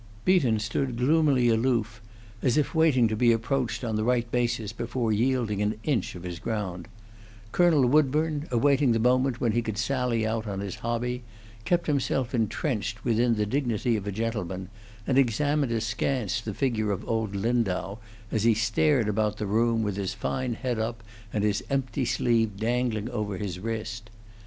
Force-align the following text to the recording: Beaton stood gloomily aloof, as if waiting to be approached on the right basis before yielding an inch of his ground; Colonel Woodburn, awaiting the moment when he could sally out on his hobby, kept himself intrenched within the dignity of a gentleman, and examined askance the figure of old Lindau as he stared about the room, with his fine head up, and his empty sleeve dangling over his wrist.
Beaton 0.25 0.57
stood 0.57 0.97
gloomily 0.97 1.47
aloof, 1.49 2.01
as 2.41 2.57
if 2.57 2.73
waiting 2.73 3.07
to 3.07 3.15
be 3.15 3.31
approached 3.31 3.83
on 3.83 3.97
the 3.97 4.03
right 4.03 4.31
basis 4.31 4.73
before 4.73 5.11
yielding 5.11 5.61
an 5.61 5.75
inch 5.83 6.15
of 6.15 6.23
his 6.23 6.39
ground; 6.39 6.87
Colonel 7.51 7.85
Woodburn, 7.85 8.47
awaiting 8.49 8.93
the 8.93 8.97
moment 8.97 9.39
when 9.39 9.51
he 9.51 9.61
could 9.61 9.77
sally 9.77 10.25
out 10.25 10.47
on 10.47 10.59
his 10.59 10.77
hobby, 10.77 11.21
kept 11.65 11.85
himself 11.85 12.33
intrenched 12.33 13.05
within 13.05 13.35
the 13.35 13.45
dignity 13.45 13.95
of 13.95 14.07
a 14.07 14.11
gentleman, 14.11 14.69
and 15.05 15.19
examined 15.19 15.71
askance 15.71 16.41
the 16.41 16.55
figure 16.55 16.89
of 16.89 17.07
old 17.07 17.35
Lindau 17.35 17.97
as 18.31 18.43
he 18.43 18.55
stared 18.55 19.07
about 19.07 19.37
the 19.37 19.45
room, 19.45 19.83
with 19.83 19.97
his 19.97 20.15
fine 20.15 20.55
head 20.55 20.79
up, 20.79 21.03
and 21.31 21.43
his 21.43 21.63
empty 21.69 22.05
sleeve 22.05 22.57
dangling 22.57 23.07
over 23.11 23.37
his 23.37 23.59
wrist. 23.59 24.09